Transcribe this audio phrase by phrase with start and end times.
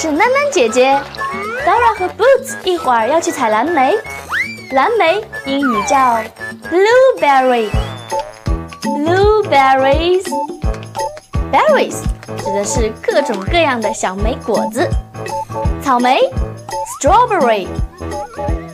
[0.00, 0.98] 是囡囡姐姐。
[1.66, 3.94] Dora 和 Boots 一会儿要去采蓝莓，
[4.72, 6.16] 蓝莓英语叫
[6.70, 7.68] blueberry。
[8.80, 10.24] blueberries
[11.52, 11.98] berries
[12.38, 14.88] 指的是各种各样的小莓果子。
[15.82, 16.18] 草莓
[16.98, 17.66] strawberry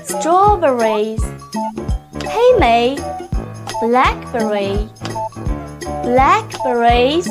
[0.06, 1.20] strawberries
[2.24, 2.96] 黑莓
[3.82, 4.86] blackberry
[6.04, 7.26] blackberries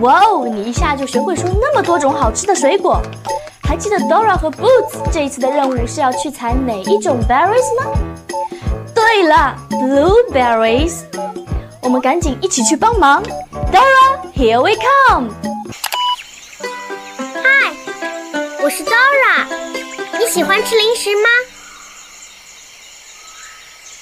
[0.00, 0.46] 哇哦！
[0.48, 3.02] 你一下就学会说那么多种好吃的水果。
[3.62, 7.90] 还记得 Dora 和 Boots 这一次的任务是要去采哪一种 berries 吗？
[8.94, 11.00] 对了，blueberries。
[11.82, 13.22] 我们赶紧一起去帮忙。
[13.72, 15.30] Dora，here we come。
[17.34, 17.74] 嗨，
[18.62, 19.46] 我是 Dora。
[20.18, 21.28] 你喜欢吃零食吗？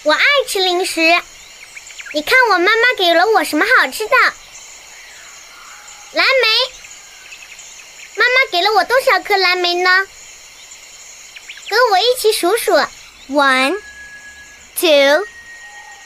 [0.05, 1.01] 我爱吃零食。
[2.13, 4.13] 你看我妈妈给了我什么好吃的？
[6.17, 6.49] 蓝莓。
[8.17, 9.91] 妈妈给了我多少颗蓝莓呢？
[11.69, 12.73] 跟我一起数数
[13.29, 13.75] ：one,
[14.81, 15.27] two,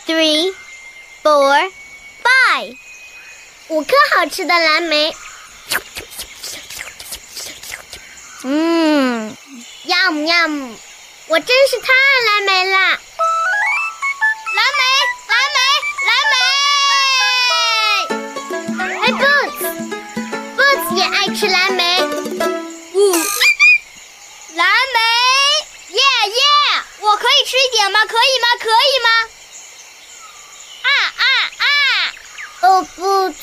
[0.05, 0.53] three,
[1.23, 1.71] four,
[2.25, 2.77] five。
[3.69, 5.15] 五颗好吃的蓝莓。
[8.43, 9.37] 嗯
[9.87, 10.75] ，yum yum，
[11.29, 12.79] 我真是太爱蓝莓啦！
[12.81, 12.99] 蓝莓，
[14.57, 14.83] 蓝莓，
[27.41, 28.01] 以吃一点吗？
[28.07, 28.47] 可以吗？
[28.61, 29.09] 可以吗？
[30.83, 31.25] 啊啊
[31.59, 31.65] 啊！
[32.61, 33.35] 哦，Boots，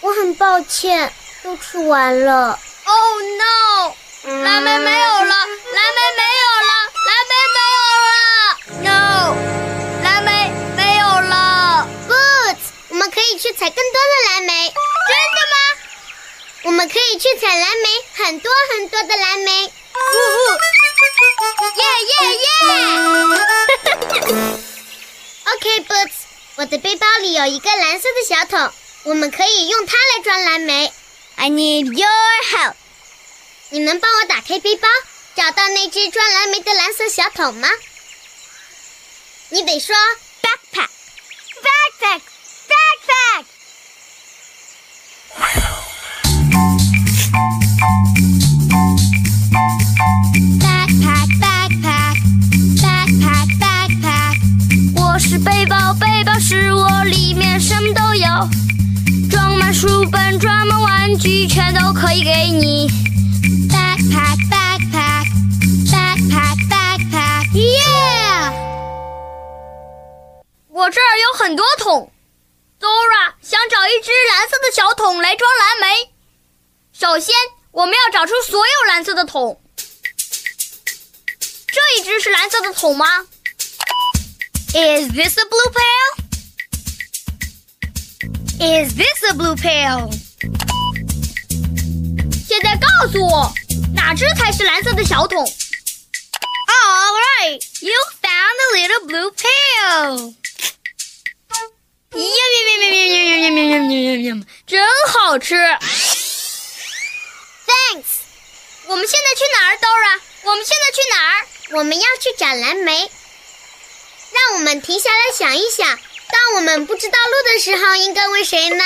[0.00, 1.12] 我很抱歉，
[1.42, 2.58] 都吃完了。
[2.84, 3.94] Oh no！
[4.22, 6.72] 蓝莓没有了，蓝莓没有了，
[7.06, 8.16] 蓝莓没有了
[8.82, 9.36] ！No！
[10.02, 11.86] 蓝莓没有了。
[12.08, 14.72] Boots，我们可以去采更多的蓝莓。
[14.72, 15.56] 真的吗？
[16.62, 19.66] 我们可以去采蓝莓，很多很多的蓝莓。
[19.66, 19.68] 呜
[19.98, 20.58] 呼！
[21.76, 22.46] 耶耶耶
[25.44, 26.16] ！OK，Boots，
[26.56, 28.72] 我的背包里有一个蓝色的小桶，
[29.04, 30.92] 我们可以用它来装蓝莓。
[31.36, 32.08] I need your
[32.52, 32.74] help。
[33.70, 34.88] 你能帮我打开背包，
[35.34, 37.68] 找到那只装蓝莓的蓝色小桶吗？
[39.50, 39.94] 你得说
[40.42, 40.88] Backpack。
[41.62, 42.22] Backpack。
[42.68, 43.44] Backpack。
[45.36, 45.63] backpack
[71.34, 72.12] 很多桶
[72.78, 76.14] ，Dora 想找一只蓝色的小桶来装蓝莓。
[76.92, 77.34] 首先，
[77.72, 79.60] 我们要找出所有蓝色的桶。
[81.40, 83.26] 这一只是蓝色的桶吗
[84.74, 86.22] ？Is this a blue pail?
[88.60, 90.08] Is this a blue pail?
[92.46, 93.52] 现在告诉我，
[93.92, 97.92] 哪只才是蓝色的小桶？All right, you
[98.22, 100.34] found the little blue pail.
[103.50, 105.54] 喵喵喵喵喵喵真好吃
[107.66, 108.04] thanks
[108.86, 111.46] 我们现在去哪儿 dora 我们现在去哪儿
[111.78, 113.10] 我们要去找蓝莓
[114.32, 118.84] 让我们停下来想一想当我们不知道路的时候应该问谁呢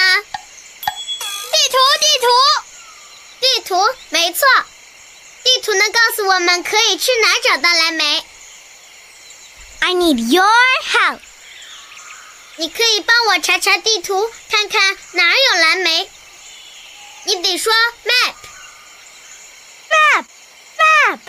[1.53, 2.27] 地图地图
[3.41, 3.77] 地图
[4.09, 4.41] 没错
[5.45, 8.25] 地图能告诉我们可以去哪儿找到蓝莓
[9.81, 10.45] i need your
[10.85, 11.28] help
[12.61, 16.09] 你可以帮我查查地图，看看哪儿有蓝莓。
[17.25, 17.73] 你得说
[18.05, 18.35] map。
[19.93, 20.25] Map,
[20.81, 21.21] map。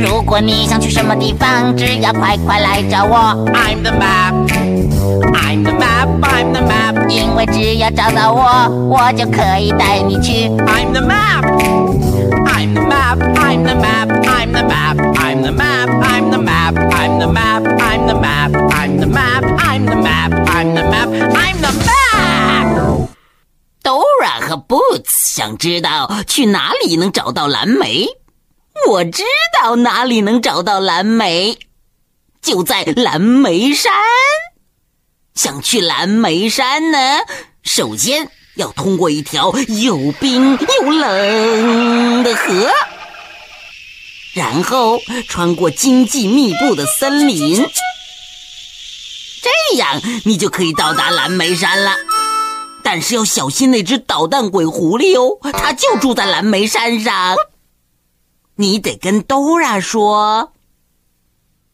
[0.00, 3.18] 如果果你想去什么地方，只要快快来找我。
[3.52, 4.32] I'm the map,
[5.50, 7.08] I'm the map, I'm the map。
[7.08, 10.48] 因为只要找到我，我就可以带你去。
[10.48, 11.42] I'm the map,
[12.46, 16.76] I'm the map, I'm the map, I'm the map, I'm the map, I'm the map,
[16.76, 21.08] I'm the map, I'm the map, I'm the map, I'm the map, I'm the map,
[21.34, 23.08] I'm the map。
[23.82, 28.06] Dora 和 Boots 想知道去哪里能找到蓝莓。
[28.88, 29.24] 我知
[29.60, 31.58] 道哪里能找到蓝莓，
[32.40, 33.90] 就在蓝莓山。
[35.42, 36.98] 想去蓝莓山呢，
[37.62, 42.70] 首先要通过一条又冰又冷的河，
[44.34, 47.56] 然后穿过荆棘密布的森林，
[49.40, 51.96] 这样你就可以到达蓝莓山了。
[52.84, 57.36] 但是要小心那只捣蛋鬼狐狸哦，它就住在蓝莓山上。
[58.56, 60.52] 你得跟 Dora 说。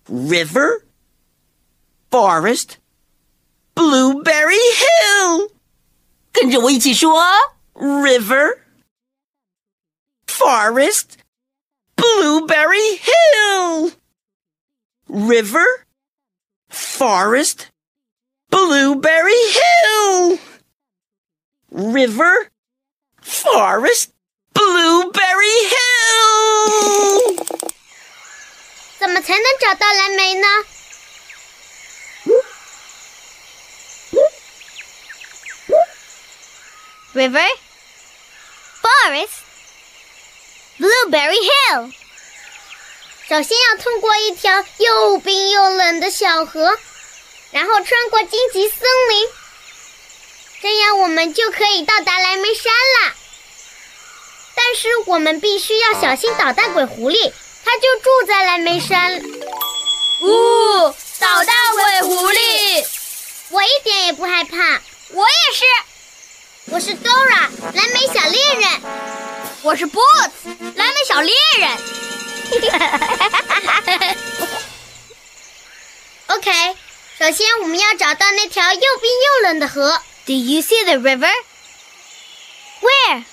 [0.09, 0.83] ：River,
[2.09, 2.69] forest,
[3.75, 5.51] blueberry hill。
[6.31, 7.24] 跟着我一起说：
[7.74, 8.60] River,
[10.28, 11.18] forest,
[11.95, 13.94] blueberry hill.
[15.07, 15.86] River,
[16.69, 17.68] forest,
[18.50, 20.39] blueberry hill.
[21.69, 22.50] River,
[23.22, 24.12] forest,
[24.54, 27.45] blueberry hill.
[29.00, 30.48] 怎么才能找到蓝莓呢？
[37.17, 37.49] River,
[38.83, 39.41] forest,
[40.79, 41.91] blueberry hill。
[43.27, 46.79] 首先要通过一条又冰又冷的小河，
[47.53, 49.29] 然后穿过荆棘森林，
[50.61, 53.15] 这样我们就可以到达蓝莓山了。
[54.55, 57.33] 但是我们必须要小心捣蛋鬼狐狸，
[57.65, 59.23] 它就住在蓝莓山。
[60.21, 62.87] 呜、捣蛋鬼狐狸，
[63.49, 64.83] 我一点也不害怕，
[65.13, 65.65] 我也是。
[66.69, 68.81] 我是 Dora，蓝莓小猎人。
[69.63, 70.33] 我是 Boots，
[70.75, 71.71] 蓝莓小猎人。
[76.27, 76.77] OK，
[77.19, 80.03] 首先我们要找到那条又冰又冷的河。
[80.27, 81.31] Do you see the river?
[82.81, 83.25] Where?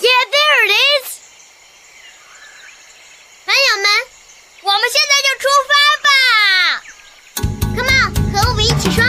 [0.00, 1.08] Yeah, there it is.
[3.46, 3.88] 朋友们
[4.62, 6.10] 我们现在就出发吧。
[7.76, 9.04] ，Come on，和我们一起说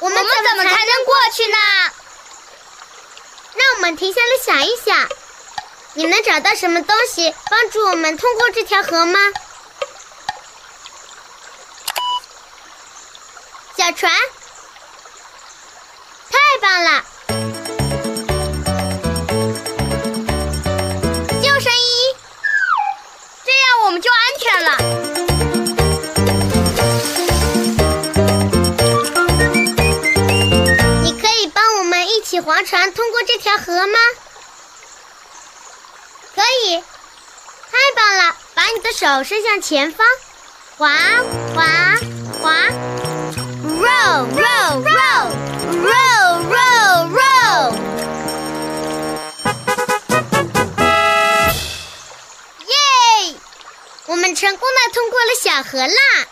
[0.00, 1.56] 我们怎么才能过去呢？
[3.54, 5.08] 让我们停下来想一想，
[5.94, 9.18] 你能找到什么东西帮助我们通过这条河吗？
[13.78, 14.12] 小船，
[16.30, 17.04] 太棒了！
[32.36, 33.98] 起划船通过这条河吗？
[36.34, 38.36] 可以，太棒了！
[38.52, 40.06] 把你的手伸向前方，
[40.76, 40.86] 划
[41.54, 41.64] 划
[42.42, 42.52] 划。
[43.64, 45.32] Row, row, row,
[45.80, 47.72] row, row, row.
[52.66, 52.76] 耶！
[54.08, 56.26] 我们成功的通过了小河啦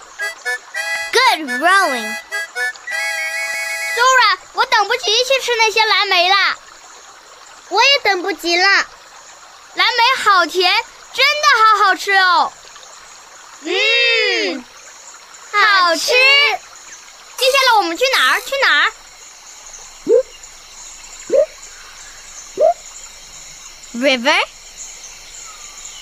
[1.15, 2.13] ！Good rowing，Dora
[4.85, 6.59] 等不及去吃那些蓝莓啦！
[7.71, 8.67] 我也等不及了。
[8.67, 10.71] 蓝莓好甜，
[11.15, 12.53] 真的好好吃哦。
[13.63, 14.63] 嗯，
[15.53, 16.13] 好吃。
[17.39, 18.41] 接下来我们去哪儿？
[18.43, 18.93] 去哪儿
[23.95, 24.47] ？River,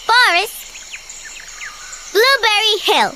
[0.08, 0.50] forest,
[2.12, 3.14] blueberry hill。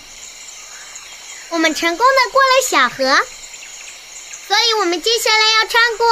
[1.49, 3.27] 我们成功的过了小河。
[4.47, 6.07] 所以我们接下来要穿过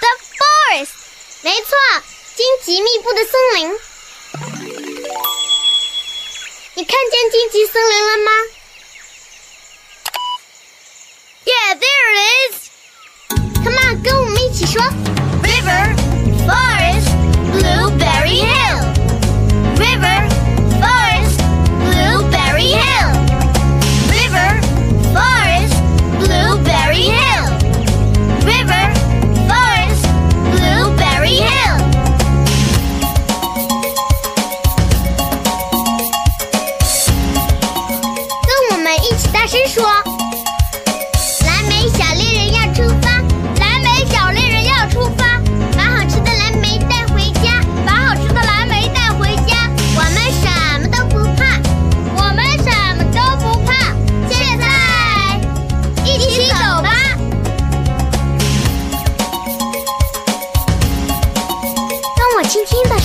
[0.00, 0.08] the
[0.38, 0.90] forest，
[1.42, 1.76] 没错，
[2.34, 3.78] 荆棘密布的森林。
[6.74, 8.32] 你看见荆棘森林了吗
[11.44, 12.18] ？Yeah, there it
[12.50, 12.56] is.
[13.62, 14.82] Come on，跟我们一起说
[15.44, 15.94] ：River,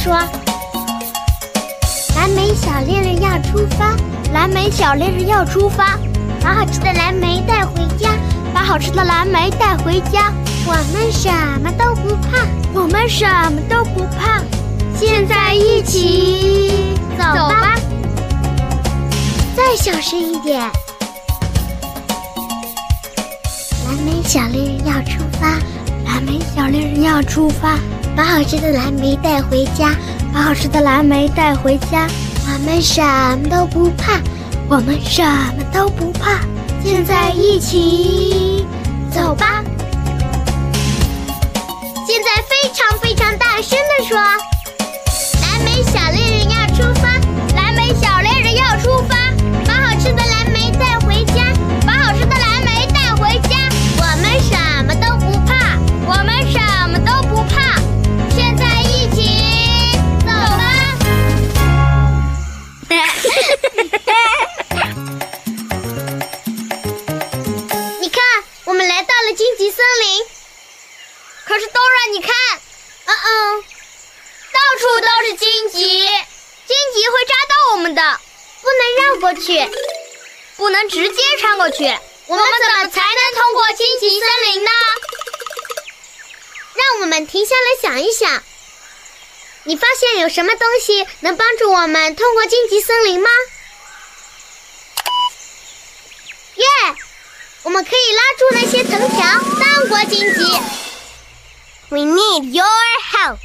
[0.09, 0.17] 说：
[2.15, 3.95] 蓝莓小猎人要出发，
[4.33, 5.99] 蓝莓小猎人要出发，
[6.41, 8.09] 把好吃的蓝莓带回家，
[8.51, 10.33] 把好吃的蓝莓带回家。
[10.65, 11.29] 我们什
[11.61, 14.41] 么都不怕，我们什么都不怕。
[14.97, 17.75] 现在一起走吧，
[19.55, 20.59] 再小声一点。
[23.85, 25.59] 蓝莓小猎人要出发，
[26.03, 27.77] 蓝莓小猎人要出发，
[28.15, 29.95] 把好吃的蓝莓带回家，
[30.33, 32.07] 把好吃的蓝莓带回家。
[32.51, 34.19] 我们什么都不怕，
[34.67, 36.39] 我们什么都不怕。
[36.83, 38.65] 现在一起
[88.09, 88.43] 你想。
[89.65, 93.29] 你发现有什么东西能帮助我们通过荆棘森林吗？
[96.55, 96.65] 耶！
[97.61, 99.21] 我们可以拉住那些藤条，
[99.59, 100.43] 荡过荆棘。
[101.89, 102.65] We need your
[103.13, 103.37] help。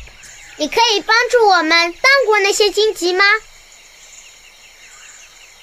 [0.56, 3.25] 你可以帮助我们荡过那些荆棘吗？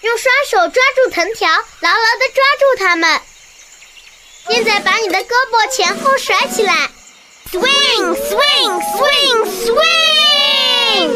[0.01, 3.19] 用双手抓住藤条，牢牢地抓住它们。
[4.47, 6.91] 现在把你的胳膊前后甩起来
[7.50, 11.14] ，swing swing swing swing。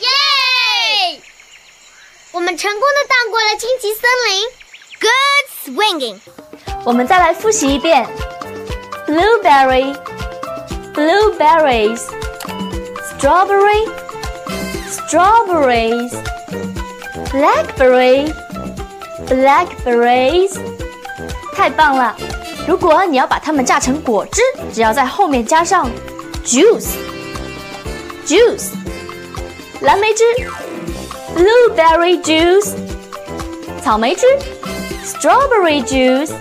[0.00, 0.08] 耶！
[2.32, 4.48] 我们成功的荡过了荆棘森林。
[5.00, 6.18] Good swinging。
[6.84, 8.06] 我们再来复习一遍：
[9.06, 9.94] blueberry,
[10.92, 12.02] blueberries,
[13.18, 13.88] strawberry,
[14.90, 16.12] strawberries,
[17.30, 18.32] blackberry,
[19.26, 20.58] blackberries。
[21.59, 22.15] 太棒了！
[22.65, 24.41] 如果你要把它们榨成果汁，
[24.73, 25.91] 只要在后面加上
[26.45, 26.91] juice,
[28.25, 28.69] juice，
[29.81, 30.23] 蓝莓汁
[31.35, 32.71] ，blueberry juice，
[33.83, 34.25] 草莓汁
[35.05, 36.31] ，strawberry juice。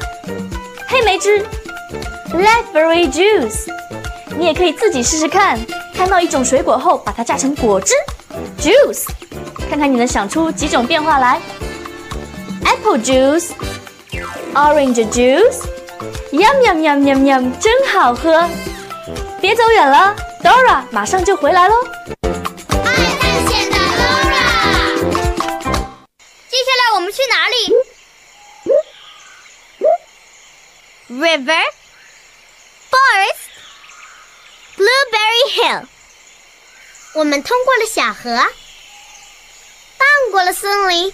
[0.86, 1.44] 黑莓汁
[2.30, 3.68] ，blackberry juice，
[4.38, 5.58] 你也可以自己试试看。
[5.96, 7.92] 看到一种水果后，把它榨成果汁
[8.60, 9.08] ，juice，
[9.68, 11.40] 看看你能想出几种变化来。
[12.64, 13.48] Apple juice
[14.54, 18.48] Orange juice，yum yum yum yum yum，真好喝。
[19.40, 21.74] 别走远了，Dora 马上就回来喽。
[22.22, 24.46] 爱探险的 Dora，
[26.48, 27.54] 接下来我们去哪里
[31.08, 31.64] ？River,
[32.90, 33.46] forest,
[34.76, 35.82] blueberry hill。
[37.14, 38.30] 我们通过了小河。
[39.98, 41.12] 荡过了森林，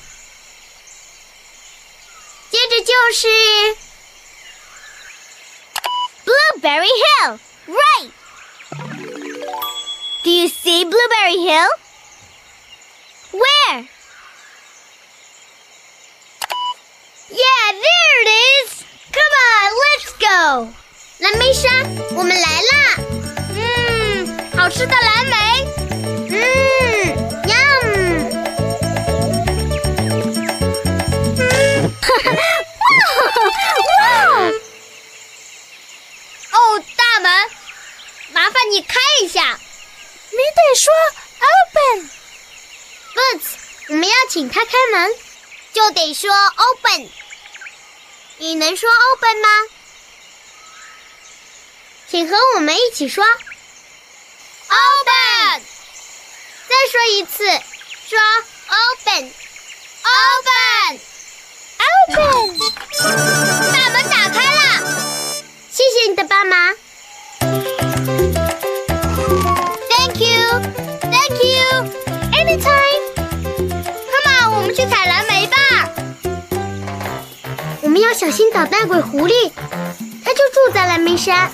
[2.54, 3.28] 接着就是
[6.26, 8.12] Blueberry Hill。Right.
[10.24, 11.70] Do you see Blueberry Hill?
[13.32, 13.88] Where?
[17.30, 18.84] Yeah, there it is.
[19.12, 20.74] Come on, let's go.
[21.20, 21.70] 蓝莓山，
[22.16, 22.74] 我们来啦！
[23.56, 25.43] 嗯，好吃的蓝莓。
[39.23, 39.59] 一下。
[40.31, 40.93] 你得说
[41.41, 42.11] open。
[43.15, 43.49] Boots，
[43.89, 45.13] 我们要请他开门，
[45.73, 47.09] 就得说 open。
[48.39, 49.49] 你能说 open 吗？
[52.11, 53.25] 请和我们一起说
[54.69, 55.63] open。
[56.69, 57.45] 再说一次，
[58.09, 58.19] 说
[58.69, 59.33] open。
[60.03, 61.01] open。
[62.09, 62.59] open。
[63.73, 64.59] 把门打开了，
[65.71, 66.77] 谢谢你的帮忙。
[78.15, 79.51] 小心捣蛋鬼狐狸，
[80.25, 81.51] 它就住在蓝莓山。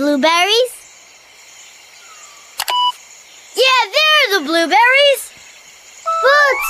[0.00, 0.72] blueberries?
[3.54, 5.22] Yeah, there are the blueberries.
[6.22, 6.68] Boots，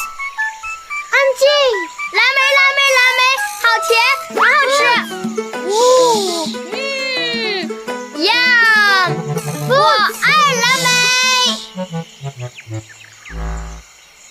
[1.12, 1.44] 安静！
[2.12, 3.20] 蓝莓，蓝莓，蓝莓，
[3.62, 3.94] 好甜，
[4.36, 4.78] 好好吃。
[5.66, 5.74] 呜，
[6.72, 6.74] 嗯，
[8.16, 9.10] Yum！
[9.68, 9.74] 我
[10.22, 10.26] 爱
[10.62, 10.86] 蓝莓。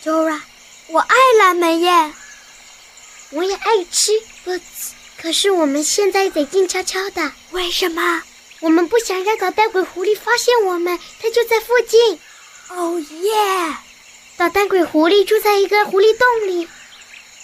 [0.03, 0.39] Dora，
[0.87, 2.13] 我爱蓝莓耶，
[3.31, 4.11] 我也爱吃
[4.45, 4.93] Boots。
[5.21, 8.21] 可是我们现在得静悄悄的，为什么？
[8.60, 12.20] 我们不想让捣蛋鬼狐狸发现我们，它就在附近。
[12.68, 13.76] 哦耶！
[14.36, 16.68] 捣蛋鬼狐狸住在一个狐狸洞里，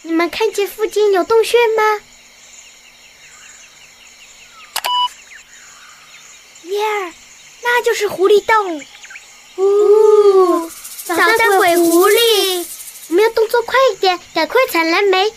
[0.02, 2.00] 你们看见附近有洞穴吗？
[6.64, 7.12] 耶儿，
[7.62, 8.84] 那就是狐狸洞。
[9.56, 10.70] 呜、
[11.06, 12.66] 捣蛋鬼狐狸，
[13.08, 15.32] 我们要动作快一点，赶快采蓝莓。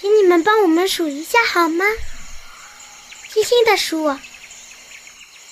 [0.00, 1.84] 请你们帮我们数一下好吗？
[3.32, 4.16] 轻轻的数。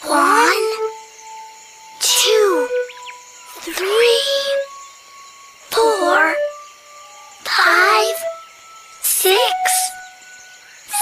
[0.05, 0.73] One,
[2.01, 2.69] two,
[3.61, 4.23] three,
[5.71, 6.35] four,
[7.45, 8.17] five,
[9.03, 9.43] six,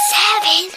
[0.08, 0.70] seven,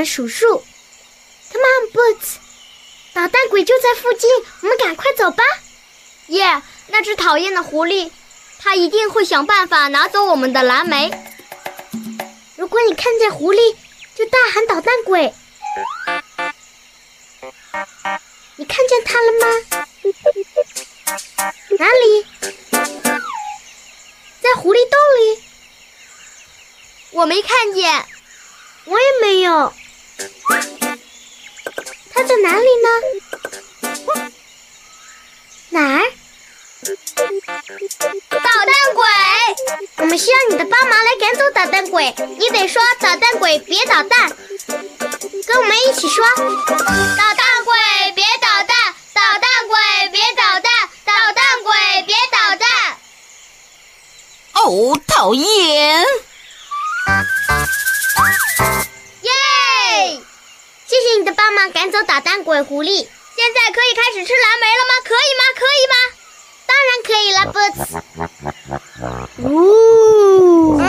[0.00, 0.64] 们数数。
[1.52, 2.36] Come on, Boots，
[3.12, 4.30] 捣蛋鬼就在附近，
[4.62, 5.44] 我们赶快走吧。
[6.28, 8.10] 耶，那只讨厌的狐狸，
[8.58, 11.10] 它一定会想办法拿走我们的蓝莓。
[12.56, 13.76] 如果你看见狐狸，
[14.14, 15.34] 就大喊捣蛋鬼。
[18.56, 19.46] 你看见它了吗？
[21.78, 22.26] 哪里？
[24.40, 25.42] 在狐狸洞里。
[27.10, 28.06] 我没看见，
[28.86, 29.74] 我也没有。
[32.12, 32.88] 它在哪里呢？
[35.70, 36.12] 哪儿？
[38.30, 39.04] 捣蛋鬼！
[39.98, 44.32] 我们需要你的帮忙来赶走捣蛋鬼，你得说捣蛋鬼别捣蛋，
[45.46, 50.72] 跟我们一起说，捣蛋鬼别捣蛋，捣蛋鬼别捣蛋，
[51.04, 52.68] 捣蛋鬼别捣蛋。
[54.54, 56.04] 哦，讨厌！
[61.40, 62.88] 帮忙，赶走捣蛋鬼狐狸。
[62.90, 64.92] 现在可以开始吃蓝莓了吗？
[65.02, 65.42] 可以吗？
[65.56, 65.94] 可以吗？
[66.66, 67.88] 当然可以了，Boots。
[69.48, 70.84] 呜，嗯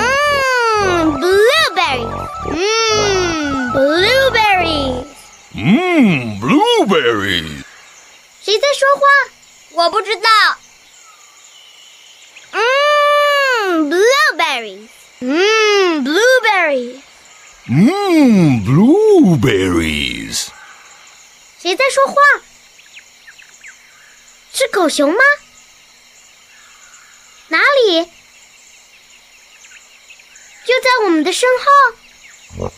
[1.21, 2.03] ，blueberry，
[2.51, 5.05] 嗯，blueberry，
[5.55, 7.63] 嗯，blueberry。
[8.43, 9.01] 谁在说话？
[9.71, 10.29] 我不知道。
[12.51, 14.89] 嗯，blueberry，
[15.21, 17.01] 嗯，blueberry，
[17.69, 20.47] 嗯，blueberries。
[21.61, 22.15] 谁在说话？
[24.53, 25.19] 是狗熊吗？
[27.47, 28.03] 哪里？
[30.65, 31.65] 就在我们的身后。
[32.57, 32.71] Oh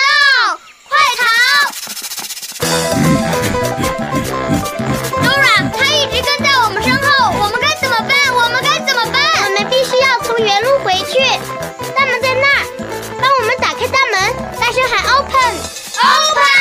[0.00, 0.58] no！
[0.88, 1.22] 快逃
[5.22, 7.06] ！Dora，他一直跟在我们身后，
[7.38, 8.10] 我们该怎么办？
[8.34, 9.20] 我们该怎么办？
[9.44, 11.18] 我们必须要从原路回去。
[14.76, 15.54] treasure hat open!
[16.04, 16.55] Open!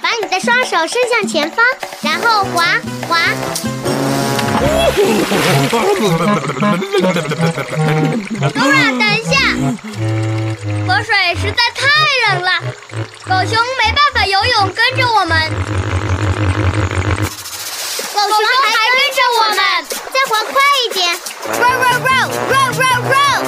[0.00, 1.64] 把你的双手伸向前方，
[2.02, 3.18] 然后划划。
[8.52, 9.32] Dora，等一下，
[10.86, 11.80] 河水实在太
[12.28, 12.48] 冷了，
[13.24, 15.30] 狗熊没办法游泳，跟着我们。
[18.12, 19.58] 狗熊还跟着我们，
[19.88, 20.54] 再划快
[20.84, 21.00] 一点。
[21.42, 23.38] Row row row row row row，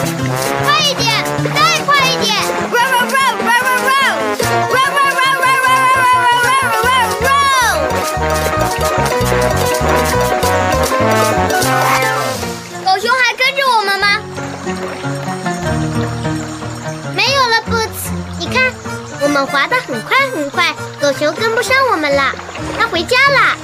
[19.35, 22.33] 我们滑得很快很快，狗熊跟不上我们了，
[22.79, 23.57] 它回家了。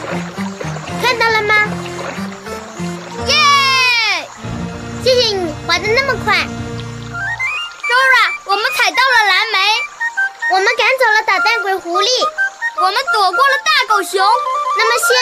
[1.00, 1.54] 看到了吗？
[3.28, 4.28] 耶！
[5.04, 6.34] 谢谢你滑得那么快
[7.86, 9.58] ，Dora，我们采到了蓝莓，
[10.54, 12.08] 我们赶走了捣蛋鬼狐狸。
[12.78, 14.20] 我们躲过了大狗熊。
[14.76, 15.16] 那么现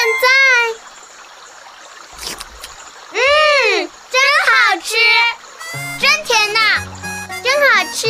[3.12, 4.50] 在，嗯，真好
[4.82, 4.96] 吃，
[6.00, 6.58] 真甜呐！
[7.44, 8.08] 真好吃。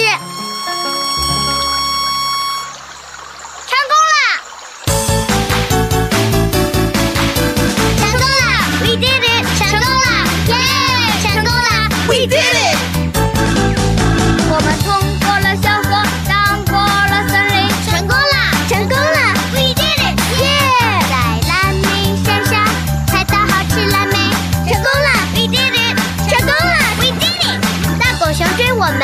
[28.80, 29.00] 我们，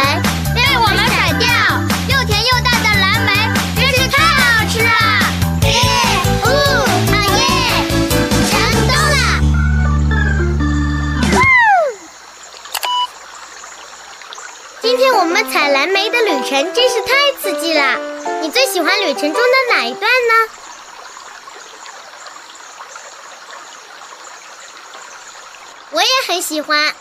[0.54, 1.48] 被我们甩掉，
[2.08, 3.30] 又甜又大的蓝莓，
[3.74, 4.88] 真是太好吃了！
[5.62, 5.72] 耶！
[6.44, 6.46] 哦，
[7.10, 7.42] 好耶！
[8.52, 8.54] 成
[8.86, 9.18] 功了！
[14.80, 17.98] 今天我们采蓝莓的旅程真是太刺激了。
[18.42, 20.34] 你最喜欢旅程中的哪一段呢？
[25.90, 26.94] 我也很喜欢。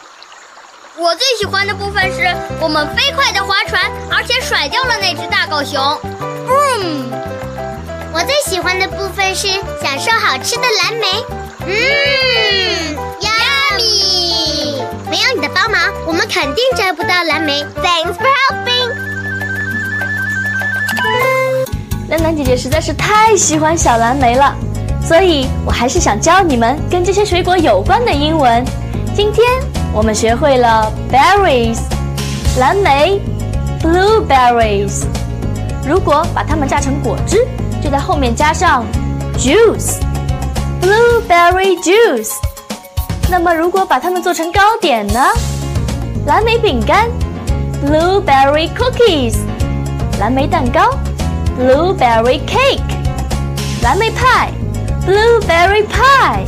[0.96, 2.22] 我最喜欢的部分是
[2.62, 5.82] 我们飞快的划船，而且甩掉了那只大狗熊。
[6.46, 7.10] Boom！
[8.14, 9.48] 我最喜欢的部分是
[9.82, 11.26] 享受好吃的蓝莓。
[11.66, 14.84] 嗯，yummy！
[15.10, 17.66] 没有你的帮忙，我们肯定摘不到蓝莓。
[17.82, 18.92] Thanks for helping。
[22.10, 24.56] 兰兰姐姐实在是太喜欢小蓝莓了，
[25.04, 28.64] 所以我还是想教你们跟这些水果有关的英文。
[29.16, 29.46] 今天
[29.93, 31.79] 我们学会了 berries，
[32.59, 33.21] 蓝莓，
[33.83, 35.05] blueberries。
[35.87, 37.47] 如果把它们榨成果汁，
[37.83, 38.85] 就在后面加上
[39.39, 41.19] juice，blueberry。
[41.29, 42.31] blueberry juice。
[43.31, 45.21] 那么如果把它们做成糕点呢？
[46.27, 47.09] 蓝莓饼干，
[47.85, 49.37] blueberry cookies；
[50.19, 50.91] 蓝莓蛋糕，
[51.59, 52.81] blueberry cake；
[53.83, 54.51] 蓝莓派，
[55.07, 56.45] blueberry pie。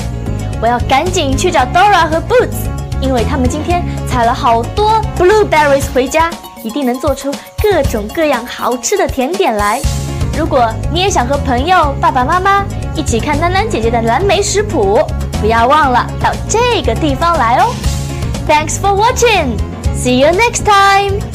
[0.62, 2.68] 我要赶紧去找 Dora 和 Boots，
[3.05, 6.29] 因为他们今天采了好多 blueberries 回家，
[6.63, 9.79] 一定能做出各种各样好吃的甜点来。
[10.37, 12.65] 如果你也想和朋友、爸爸妈妈
[12.95, 14.99] 一起看囡囡姐姐的蓝莓食谱，
[15.39, 17.73] 不要忘了到这个地方来哦。
[18.47, 19.57] Thanks for watching.
[19.95, 21.34] See you next time.